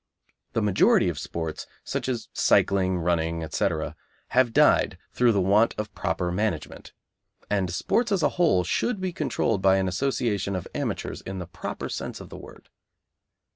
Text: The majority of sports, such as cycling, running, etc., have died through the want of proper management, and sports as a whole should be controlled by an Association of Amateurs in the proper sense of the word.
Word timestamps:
The 0.53 0.63
majority 0.63 1.09
of 1.09 1.19
sports, 1.19 1.67
such 1.83 2.09
as 2.09 2.27
cycling, 2.33 2.97
running, 2.97 3.43
etc., 3.43 3.95
have 4.29 4.51
died 4.51 4.97
through 5.13 5.31
the 5.31 5.39
want 5.41 5.75
of 5.77 5.93
proper 5.93 6.31
management, 6.31 6.91
and 7.51 7.69
sports 7.71 8.11
as 8.11 8.23
a 8.23 8.29
whole 8.29 8.63
should 8.63 8.99
be 8.99 9.13
controlled 9.13 9.61
by 9.61 9.77
an 9.77 9.87
Association 9.87 10.55
of 10.55 10.67
Amateurs 10.73 11.21
in 11.21 11.37
the 11.37 11.45
proper 11.45 11.87
sense 11.87 12.19
of 12.19 12.29
the 12.29 12.37
word. 12.39 12.67